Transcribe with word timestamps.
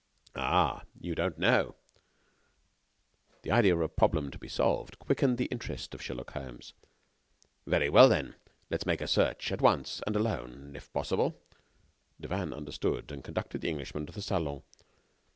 "Ah! 0.35 0.81
you 0.99 1.13
don't 1.13 1.37
know" 1.37 1.75
The 3.43 3.51
idea 3.51 3.75
of 3.75 3.81
a 3.83 3.87
problem 3.87 4.31
to 4.31 4.39
be 4.39 4.47
solved 4.47 4.97
quickened 4.97 5.37
the 5.37 5.45
interest 5.51 5.93
of 5.93 6.01
Sherlock 6.01 6.31
Holmes. 6.31 6.73
"Very 7.67 7.87
well, 7.87 8.07
let 8.07 8.33
us 8.81 8.85
make 8.87 9.01
a 9.01 9.07
search 9.07 9.51
at 9.51 9.61
once 9.61 10.01
and 10.07 10.15
alone, 10.15 10.73
if 10.75 10.91
possible." 10.91 11.39
Devanne 12.19 12.51
understood, 12.51 13.11
and 13.11 13.23
conducted 13.23 13.61
the 13.61 13.69
Englishman 13.69 14.07
to 14.07 14.11
the 14.11 14.23
salon. 14.23 14.63